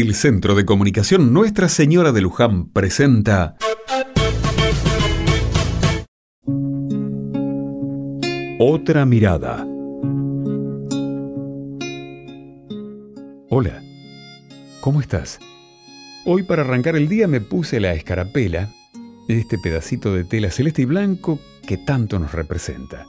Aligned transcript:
El 0.00 0.14
Centro 0.14 0.54
de 0.54 0.64
Comunicación 0.64 1.32
Nuestra 1.32 1.68
Señora 1.68 2.12
de 2.12 2.20
Luján 2.20 2.70
presenta 2.70 3.56
Otra 8.60 9.04
mirada. 9.06 9.66
Hola, 13.50 13.82
¿cómo 14.80 15.00
estás? 15.00 15.40
Hoy 16.24 16.44
para 16.44 16.62
arrancar 16.62 16.94
el 16.94 17.08
día 17.08 17.26
me 17.26 17.40
puse 17.40 17.80
la 17.80 17.92
escarapela, 17.92 18.72
este 19.26 19.58
pedacito 19.58 20.14
de 20.14 20.22
tela 20.22 20.52
celeste 20.52 20.82
y 20.82 20.84
blanco 20.84 21.40
que 21.66 21.76
tanto 21.76 22.20
nos 22.20 22.30
representa. 22.30 23.04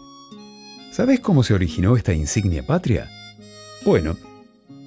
¿Sabes 0.91 1.19
cómo 1.19 1.43
se 1.43 1.53
originó 1.53 1.95
esta 1.95 2.15
insignia 2.15 2.65
patria? 2.65 3.07
Bueno, 3.85 4.17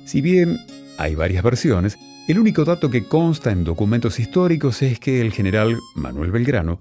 si 0.04 0.20
bien 0.20 0.58
hay 0.98 1.14
varias 1.14 1.42
versiones, 1.42 1.98
el 2.28 2.38
único 2.38 2.64
dato 2.64 2.90
que 2.90 3.04
consta 3.04 3.50
en 3.50 3.64
documentos 3.64 4.20
históricos 4.20 4.82
es 4.82 5.00
que 5.00 5.20
el 5.20 5.32
general 5.32 5.78
Manuel 5.96 6.30
Belgrano 6.30 6.80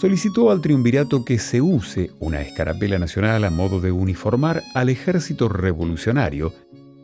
solicitó 0.00 0.50
al 0.50 0.60
triunvirato 0.60 1.24
que 1.24 1.38
se 1.38 1.60
use 1.60 2.12
una 2.20 2.40
escarapela 2.40 2.98
nacional 2.98 3.44
a 3.44 3.50
modo 3.50 3.80
de 3.80 3.92
uniformar 3.92 4.62
al 4.74 4.88
ejército 4.88 5.48
revolucionario 5.48 6.54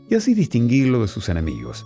y 0.08 0.14
así 0.14 0.32
distinguirlo 0.32 1.02
de 1.02 1.08
sus 1.08 1.28
enemigos. 1.28 1.84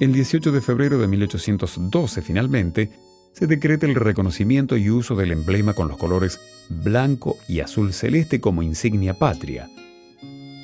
El 0.00 0.12
18 0.12 0.52
de 0.52 0.60
febrero 0.60 0.98
de 0.98 1.08
1812, 1.08 2.22
finalmente, 2.22 2.90
se 3.32 3.46
decreta 3.46 3.86
el 3.86 3.96
reconocimiento 3.96 4.76
y 4.76 4.90
uso 4.90 5.16
del 5.16 5.32
emblema 5.32 5.74
con 5.74 5.88
los 5.88 5.98
colores 5.98 6.40
blanco 6.68 7.36
y 7.48 7.60
azul 7.60 7.92
celeste 7.92 8.40
como 8.40 8.62
insignia 8.62 9.14
patria. 9.14 9.68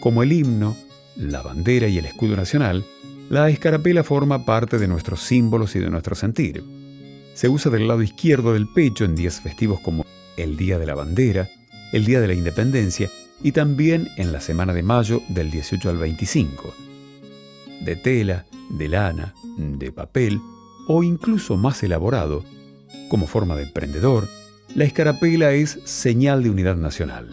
Como 0.00 0.23
el 0.23 0.32
himno, 0.32 0.76
la 1.16 1.42
bandera 1.42 1.88
y 1.88 1.98
el 1.98 2.06
escudo 2.06 2.37
nacional, 2.37 2.84
la 3.28 3.48
escarapela 3.48 4.02
forma 4.02 4.45
parte 4.45 4.78
de 4.78 4.88
nuestros 4.88 5.20
símbolos 5.20 5.77
y 5.77 5.78
de 5.78 5.91
nuestro 5.91 6.14
sentir. 6.14 6.64
Se 7.34 7.48
usa 7.48 7.71
del 7.71 7.87
lado 7.87 8.02
izquierdo 8.02 8.52
del 8.52 8.68
pecho 8.68 9.04
en 9.04 9.15
días 9.15 9.40
festivos 9.40 9.80
como 9.80 10.04
el 10.37 10.57
Día 10.57 10.79
de 10.79 10.87
la 10.87 10.95
Bandera, 10.95 11.49
el 11.93 12.04
Día 12.04 12.21
de 12.21 12.26
la 12.26 12.34
Independencia 12.34 13.10
y 13.43 13.52
también 13.52 14.09
en 14.16 14.32
la 14.32 14.40
semana 14.40 14.73
de 14.73 14.82
mayo 14.82 15.23
del 15.29 15.51
18 15.51 15.90
al 15.90 15.96
25. 15.99 16.74
De 17.82 17.96
tela, 17.96 18.46
de 18.68 18.88
lana, 18.88 19.34
de 19.56 19.93
papel 19.93 20.40
o 20.88 21.02
incluso 21.02 21.56
más 21.56 21.82
elaborado, 21.82 22.45
como 23.09 23.27
forma 23.27 23.56
de 23.56 23.62
emprendedor, 23.62 24.29
la 24.74 24.84
escarapela 24.84 25.52
es 25.52 25.79
señal 25.84 26.43
de 26.43 26.51
unidad 26.51 26.77
nacional. 26.77 27.29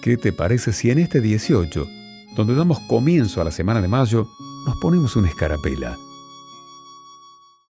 ¿Qué 0.00 0.16
te 0.16 0.32
parece 0.32 0.72
si 0.72 0.90
en 0.90 0.98
este 0.98 1.20
18 1.20 1.88
donde 2.36 2.54
damos 2.54 2.78
comienzo 2.80 3.40
a 3.40 3.44
la 3.44 3.50
semana 3.50 3.80
de 3.80 3.88
mayo, 3.88 4.28
nos 4.64 4.76
ponemos 4.76 5.16
una 5.16 5.28
escarapela 5.28 5.96